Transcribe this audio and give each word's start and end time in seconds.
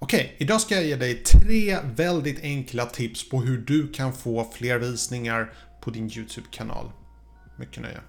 Okej, 0.00 0.36
idag 0.38 0.60
ska 0.60 0.74
jag 0.74 0.84
ge 0.84 0.96
dig 0.96 1.22
tre 1.22 1.78
väldigt 1.96 2.42
enkla 2.42 2.86
tips 2.86 3.28
på 3.28 3.40
hur 3.40 3.58
du 3.58 3.88
kan 3.88 4.12
få 4.12 4.50
fler 4.54 4.78
visningar 4.78 5.52
på 5.80 5.90
din 5.90 6.10
YouTube-kanal. 6.16 6.90
Mycket 7.58 7.82
nöje. 7.82 8.00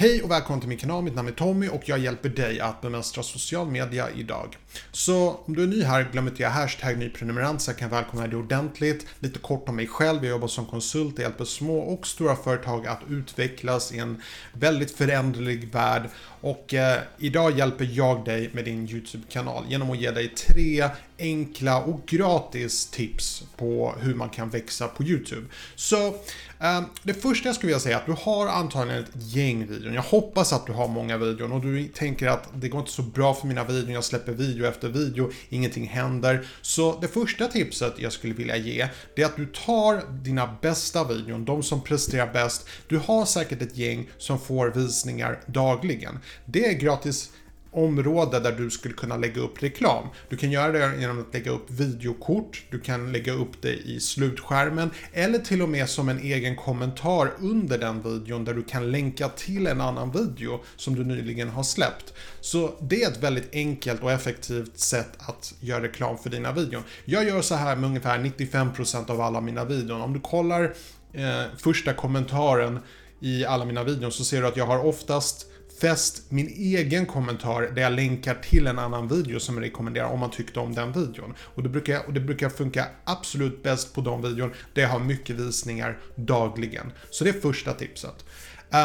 Hej 0.00 0.22
och 0.22 0.30
välkommen 0.30 0.60
till 0.60 0.68
min 0.68 0.78
kanal, 0.78 1.04
mitt 1.04 1.14
namn 1.14 1.28
är 1.28 1.32
Tommy 1.32 1.68
och 1.68 1.82
jag 1.88 1.98
hjälper 1.98 2.28
dig 2.28 2.60
att 2.60 2.80
bemästra 2.80 3.22
social 3.22 3.70
media 3.70 4.10
idag. 4.10 4.56
Så 4.92 5.40
om 5.44 5.56
du 5.56 5.62
är 5.62 5.66
ny 5.66 5.82
här, 5.82 6.08
glöm 6.12 6.28
inte 6.28 6.46
att 6.46 6.52
hashtag 6.52 6.98
nyprenumerant 6.98 7.62
så 7.62 7.70
jag 7.70 7.78
kan 7.78 7.90
välkomna 7.90 8.26
dig 8.26 8.36
ordentligt. 8.36 9.06
Lite 9.18 9.38
kort 9.38 9.68
om 9.68 9.76
mig 9.76 9.86
själv, 9.86 10.24
jag 10.24 10.30
jobbar 10.30 10.48
som 10.48 10.66
konsult, 10.66 11.14
jag 11.16 11.22
hjälper 11.22 11.44
små 11.44 11.78
och 11.78 12.06
stora 12.06 12.36
företag 12.36 12.86
att 12.86 13.00
utvecklas 13.08 13.92
i 13.92 13.98
en 13.98 14.22
väldigt 14.52 14.90
föränderlig 14.90 15.72
värld. 15.72 16.02
Och 16.40 16.74
eh, 16.74 16.98
idag 17.18 17.58
hjälper 17.58 17.88
jag 17.92 18.24
dig 18.24 18.50
med 18.52 18.64
din 18.64 18.88
YouTube-kanal 18.88 19.64
genom 19.68 19.90
att 19.90 20.00
ge 20.00 20.10
dig 20.10 20.28
tre 20.28 20.88
enkla 21.20 21.82
och 21.82 22.06
gratis 22.06 22.86
tips 22.86 23.42
på 23.56 23.94
hur 24.00 24.14
man 24.14 24.28
kan 24.28 24.50
växa 24.50 24.88
på 24.88 25.04
YouTube. 25.04 25.46
Så 25.74 26.14
ehm, 26.60 26.84
det 27.02 27.14
första 27.14 27.48
jag 27.48 27.56
skulle 27.56 27.68
vilja 27.68 27.80
säga 27.80 27.96
är 27.96 28.00
att 28.00 28.06
du 28.06 28.14
har 28.24 28.46
antagligen 28.46 29.04
ett 29.04 29.10
gäng 29.14 29.66
videon. 29.66 29.94
Jag 29.94 30.02
hoppas 30.02 30.52
att 30.52 30.66
du 30.66 30.72
har 30.72 30.88
många 30.88 31.16
videon 31.16 31.52
och 31.52 31.60
du 31.60 31.88
tänker 31.88 32.28
att 32.28 32.48
det 32.54 32.68
går 32.68 32.80
inte 32.80 32.92
så 32.92 33.02
bra 33.02 33.34
för 33.34 33.46
mina 33.46 33.64
videon, 33.64 33.92
jag 33.92 34.04
släpper 34.04 34.32
video 34.32 34.66
efter 34.66 34.88
video, 34.88 35.30
ingenting 35.48 35.88
händer. 35.88 36.46
Så 36.62 36.98
det 37.00 37.08
första 37.08 37.48
tipset 37.48 37.94
jag 37.96 38.12
skulle 38.12 38.34
vilja 38.34 38.56
ge, 38.56 38.88
det 39.16 39.22
är 39.22 39.26
att 39.26 39.36
du 39.36 39.46
tar 39.46 40.22
dina 40.22 40.56
bästa 40.62 41.04
videon, 41.04 41.44
de 41.44 41.62
som 41.62 41.82
presterar 41.82 42.32
bäst. 42.32 42.68
Du 42.88 42.98
har 42.98 43.24
säkert 43.24 43.62
ett 43.62 43.76
gäng 43.76 44.08
som 44.18 44.40
får 44.40 44.70
visningar 44.70 45.40
dagligen. 45.46 46.18
Det 46.44 46.66
är 46.66 46.72
gratis 46.72 47.30
område 47.70 48.40
där 48.40 48.52
du 48.52 48.70
skulle 48.70 48.94
kunna 48.94 49.16
lägga 49.16 49.40
upp 49.40 49.62
reklam. 49.62 50.06
Du 50.28 50.36
kan 50.36 50.50
göra 50.50 50.72
det 50.72 51.00
genom 51.00 51.20
att 51.20 51.34
lägga 51.34 51.50
upp 51.50 51.70
videokort, 51.70 52.62
du 52.70 52.80
kan 52.80 53.12
lägga 53.12 53.32
upp 53.32 53.62
det 53.62 53.74
i 53.74 54.00
slutskärmen 54.00 54.90
eller 55.12 55.38
till 55.38 55.62
och 55.62 55.68
med 55.68 55.88
som 55.88 56.08
en 56.08 56.18
egen 56.18 56.56
kommentar 56.56 57.32
under 57.40 57.78
den 57.78 58.02
videon 58.02 58.44
där 58.44 58.54
du 58.54 58.62
kan 58.62 58.90
länka 58.90 59.28
till 59.28 59.66
en 59.66 59.80
annan 59.80 60.10
video 60.10 60.60
som 60.76 60.94
du 60.94 61.04
nyligen 61.04 61.48
har 61.48 61.62
släppt. 61.62 62.14
Så 62.40 62.74
det 62.80 63.02
är 63.02 63.10
ett 63.10 63.22
väldigt 63.22 63.54
enkelt 63.54 64.02
och 64.02 64.12
effektivt 64.12 64.78
sätt 64.78 65.10
att 65.18 65.54
göra 65.60 65.82
reklam 65.82 66.18
för 66.18 66.30
dina 66.30 66.52
videon. 66.52 66.82
Jag 67.04 67.24
gör 67.24 67.42
så 67.42 67.54
här 67.54 67.76
med 67.76 67.88
ungefär 67.88 68.18
95% 68.18 69.10
av 69.10 69.20
alla 69.20 69.40
mina 69.40 69.64
videon. 69.64 70.00
Om 70.00 70.12
du 70.12 70.20
kollar 70.20 70.74
eh, 71.12 71.42
första 71.58 71.92
kommentaren 71.92 72.78
i 73.20 73.44
alla 73.44 73.64
mina 73.64 73.84
videon 73.84 74.12
så 74.12 74.24
ser 74.24 74.40
du 74.40 74.46
att 74.46 74.56
jag 74.56 74.66
har 74.66 74.84
oftast 74.84 75.46
fäst 75.80 76.22
min 76.28 76.48
egen 76.48 77.06
kommentar 77.06 77.62
där 77.62 77.82
jag 77.82 77.92
länkar 77.92 78.34
till 78.34 78.66
en 78.66 78.78
annan 78.78 79.08
video 79.08 79.40
som 79.40 79.54
jag 79.54 79.64
rekommenderar 79.64 80.06
om 80.06 80.20
man 80.20 80.30
tyckte 80.30 80.60
om 80.60 80.74
den 80.74 80.92
videon. 80.92 81.34
Och 81.38 81.62
det 81.62 81.68
brukar, 81.68 82.06
och 82.06 82.12
det 82.12 82.20
brukar 82.20 82.48
funka 82.48 82.86
absolut 83.04 83.62
bäst 83.62 83.94
på 83.94 84.00
de 84.00 84.22
videon 84.22 84.52
där 84.74 84.82
jag 84.82 84.88
har 84.88 85.00
mycket 85.00 85.36
visningar 85.36 85.98
dagligen. 86.14 86.92
Så 87.10 87.24
det 87.24 87.30
är 87.30 87.40
första 87.40 87.72
tipset. 87.72 88.24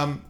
Um, 0.03 0.21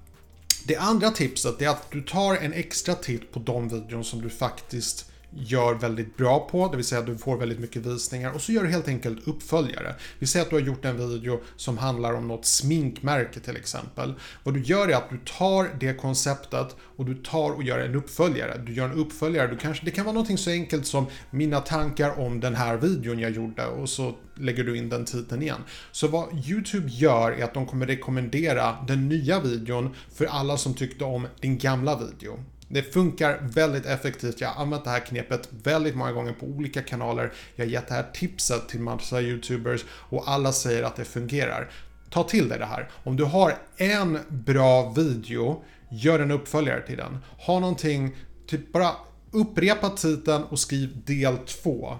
det 0.67 0.75
andra 0.75 1.11
tipset 1.11 1.61
är 1.61 1.69
att 1.69 1.91
du 1.91 2.01
tar 2.01 2.35
en 2.35 2.53
extra 2.53 2.95
titt 2.95 3.31
på 3.31 3.39
de 3.39 3.69
videon 3.69 4.03
som 4.03 4.21
du 4.21 4.29
faktiskt 4.29 5.11
gör 5.35 5.73
väldigt 5.73 6.17
bra 6.17 6.47
på, 6.51 6.67
det 6.67 6.77
vill 6.77 6.85
säga 6.85 6.99
att 6.99 7.07
du 7.07 7.17
får 7.17 7.37
väldigt 7.37 7.59
mycket 7.59 7.85
visningar 7.85 8.31
och 8.31 8.41
så 8.41 8.51
gör 8.51 8.63
du 8.63 8.69
helt 8.69 8.87
enkelt 8.87 9.27
uppföljare. 9.27 9.95
Vi 10.19 10.27
säger 10.27 10.45
att 10.45 10.49
du 10.49 10.55
har 10.55 10.63
gjort 10.63 10.85
en 10.85 10.97
video 11.09 11.39
som 11.55 11.77
handlar 11.77 12.13
om 12.13 12.27
något 12.27 12.45
sminkmärke 12.45 13.39
till 13.39 13.57
exempel. 13.57 14.13
Vad 14.43 14.53
du 14.53 14.61
gör 14.61 14.87
är 14.87 14.95
att 14.95 15.09
du 15.09 15.17
tar 15.17 15.69
det 15.79 15.93
konceptet 15.93 16.75
och 16.95 17.05
du 17.05 17.15
tar 17.15 17.51
och 17.51 17.63
gör 17.63 17.79
en 17.79 17.95
uppföljare. 17.95 18.57
Du 18.57 18.73
gör 18.73 18.89
en 18.89 18.97
uppföljare, 18.97 19.47
du 19.47 19.57
kanske, 19.57 19.85
det 19.85 19.91
kan 19.91 20.05
vara 20.05 20.13
någonting 20.13 20.37
så 20.37 20.49
enkelt 20.49 20.85
som 20.85 21.05
mina 21.29 21.59
tankar 21.59 22.19
om 22.19 22.39
den 22.39 22.55
här 22.55 22.77
videon 22.77 23.19
jag 23.19 23.31
gjorde 23.31 23.65
och 23.65 23.89
så 23.89 24.15
lägger 24.35 24.63
du 24.63 24.77
in 24.77 24.89
den 24.89 25.05
titeln 25.05 25.41
igen. 25.41 25.61
Så 25.91 26.07
vad 26.07 26.47
YouTube 26.47 26.89
gör 26.89 27.31
är 27.31 27.43
att 27.43 27.53
de 27.53 27.65
kommer 27.65 27.87
rekommendera 27.87 28.75
den 28.87 29.09
nya 29.09 29.39
videon 29.39 29.95
för 30.13 30.25
alla 30.25 30.57
som 30.57 30.73
tyckte 30.73 31.03
om 31.03 31.27
din 31.39 31.57
gamla 31.57 31.99
video. 31.99 32.39
Det 32.67 32.93
funkar 32.93 33.39
väldigt 33.41 33.85
effektivt. 33.85 34.41
Jag 34.41 34.49
har 34.49 34.61
använt 34.61 34.83
det 34.83 34.89
här 34.89 34.99
knepet 34.99 35.49
väldigt 35.63 35.95
många 35.95 36.11
gånger 36.11 36.33
på 36.33 36.45
olika 36.45 36.81
kanaler. 36.81 37.33
Jag 37.55 37.65
har 37.65 37.71
gett 37.71 37.87
det 37.87 37.93
här 37.93 38.05
tipset 38.13 38.69
till 38.69 38.79
massa 38.79 39.21
YouTubers 39.21 39.85
och 39.89 40.29
alla 40.29 40.51
säger 40.51 40.83
att 40.83 40.95
det 40.95 41.05
fungerar. 41.05 41.71
Ta 42.09 42.23
till 42.23 42.49
dig 42.49 42.59
det 42.59 42.65
här. 42.65 42.89
Om 43.03 43.15
du 43.15 43.23
har 43.23 43.57
en 43.77 44.19
bra 44.29 44.89
video, 44.89 45.63
gör 45.91 46.19
en 46.19 46.31
uppföljare 46.31 46.81
till 46.81 46.97
den. 46.97 47.17
Ha 47.37 47.59
någonting, 47.59 48.15
typ 48.47 48.73
bara 48.73 48.91
upprepa 49.31 49.89
titeln 49.89 50.43
och 50.43 50.59
skriv 50.59 51.03
del 51.05 51.37
2. 51.37 51.97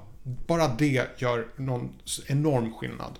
Bara 0.48 0.68
det 0.68 1.08
gör 1.18 1.48
någon 1.56 1.90
enorm 2.28 2.74
skillnad. 2.74 3.20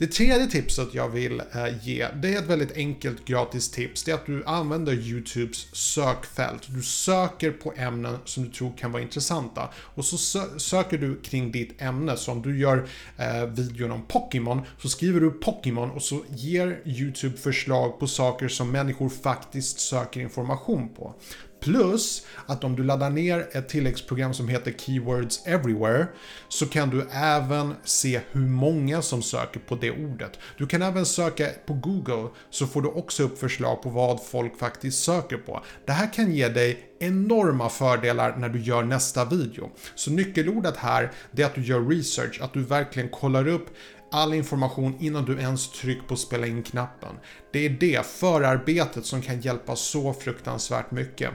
Det 0.00 0.06
tredje 0.06 0.46
tipset 0.46 0.94
jag 0.94 1.08
vill 1.08 1.40
eh, 1.40 1.86
ge, 1.86 2.06
det 2.14 2.34
är 2.34 2.38
ett 2.38 2.46
väldigt 2.46 2.76
enkelt 2.76 3.24
gratis 3.24 3.70
tips. 3.70 4.02
Det 4.02 4.10
är 4.10 4.14
att 4.14 4.26
du 4.26 4.44
använder 4.44 4.92
YouTubes 4.92 5.74
sökfält. 5.74 6.62
Du 6.66 6.82
söker 6.82 7.50
på 7.50 7.72
ämnen 7.76 8.18
som 8.24 8.44
du 8.44 8.50
tror 8.50 8.72
kan 8.76 8.92
vara 8.92 9.02
intressanta. 9.02 9.68
Och 9.74 10.04
så 10.04 10.18
söker 10.58 10.98
du 10.98 11.20
kring 11.20 11.52
ditt 11.52 11.82
ämne. 11.82 12.16
Så 12.16 12.32
om 12.32 12.42
du 12.42 12.58
gör 12.58 12.88
eh, 13.18 13.46
videon 13.46 13.90
om 13.90 14.02
Pokémon 14.02 14.62
så 14.82 14.88
skriver 14.88 15.20
du 15.20 15.30
Pokémon 15.30 15.90
och 15.90 16.02
så 16.02 16.24
ger 16.28 16.80
YouTube 16.84 17.36
förslag 17.36 17.98
på 17.98 18.06
saker 18.06 18.48
som 18.48 18.70
människor 18.70 19.08
faktiskt 19.08 19.80
söker 19.80 20.20
information 20.20 20.88
på. 20.94 21.14
Plus 21.60 22.26
att 22.46 22.64
om 22.64 22.76
du 22.76 22.84
laddar 22.84 23.10
ner 23.10 23.48
ett 23.52 23.68
tilläggsprogram 23.68 24.34
som 24.34 24.48
heter 24.48 24.72
Keywords 24.78 25.46
Everywhere 25.46 26.06
så 26.48 26.66
kan 26.66 26.90
du 26.90 27.06
även 27.12 27.74
se 27.84 28.20
hur 28.30 28.46
många 28.46 29.02
som 29.02 29.22
söker 29.22 29.60
på 29.60 29.74
det 29.74 29.90
ordet. 29.90 30.38
Du 30.58 30.66
kan 30.66 30.82
även 30.82 31.06
söka 31.06 31.48
på 31.66 31.74
Google 31.74 32.28
så 32.50 32.66
får 32.66 32.82
du 32.82 32.88
också 32.88 33.22
upp 33.22 33.38
förslag 33.38 33.82
på 33.82 33.90
vad 33.90 34.24
folk 34.24 34.58
faktiskt 34.58 35.04
söker 35.04 35.36
på. 35.36 35.62
Det 35.86 35.92
här 35.92 36.12
kan 36.12 36.32
ge 36.32 36.48
dig 36.48 36.78
enorma 37.00 37.68
fördelar 37.68 38.36
när 38.36 38.48
du 38.48 38.60
gör 38.60 38.82
nästa 38.82 39.24
video. 39.24 39.70
Så 39.94 40.10
nyckelordet 40.10 40.76
här 40.76 41.12
är 41.36 41.44
att 41.44 41.54
du 41.54 41.62
gör 41.62 41.88
research, 41.88 42.40
att 42.42 42.52
du 42.52 42.62
verkligen 42.62 43.08
kollar 43.08 43.48
upp 43.48 43.66
all 44.10 44.34
information 44.34 44.96
innan 45.00 45.24
du 45.24 45.38
ens 45.38 45.72
trycker 45.72 46.06
på 46.06 46.16
spela 46.16 46.46
in-knappen. 46.46 47.14
Det 47.52 47.66
är 47.66 47.70
det 47.70 48.06
förarbetet 48.06 49.06
som 49.06 49.22
kan 49.22 49.40
hjälpa 49.40 49.76
så 49.76 50.12
fruktansvärt 50.12 50.90
mycket. 50.90 51.30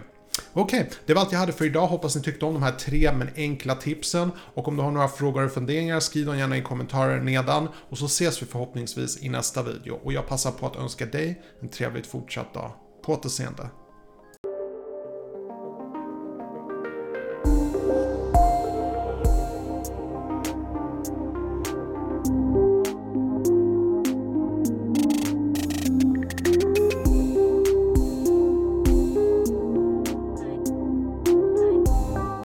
Okej, 0.57 0.81
okay, 0.81 0.93
det 1.05 1.13
var 1.13 1.21
allt 1.21 1.31
jag 1.31 1.39
hade 1.39 1.51
för 1.51 1.65
idag. 1.65 1.87
Hoppas 1.87 2.15
ni 2.15 2.21
tyckte 2.21 2.45
om 2.45 2.53
de 2.53 2.63
här 2.63 2.71
tre 2.71 3.11
men 3.13 3.29
enkla 3.35 3.75
tipsen. 3.75 4.31
Och 4.53 4.67
om 4.67 4.75
du 4.75 4.83
har 4.83 4.91
några 4.91 5.07
frågor 5.07 5.45
och 5.45 5.51
funderingar, 5.51 5.99
skriv 5.99 6.25
dem 6.25 6.37
gärna 6.37 6.57
i 6.57 6.61
kommentarer 6.61 7.21
nedan. 7.21 7.69
Och 7.89 7.97
så 7.97 8.05
ses 8.05 8.41
vi 8.41 8.45
förhoppningsvis 8.45 9.23
i 9.23 9.29
nästa 9.29 9.63
video. 9.63 9.99
Och 10.03 10.13
jag 10.13 10.27
passar 10.27 10.51
på 10.51 10.67
att 10.67 10.75
önska 10.75 11.05
dig 11.05 11.41
en 11.61 11.69
trevligt 11.69 12.07
fortsatt 12.07 12.53
dag. 12.53 12.71
På 13.05 13.13
återseende. 13.13 13.69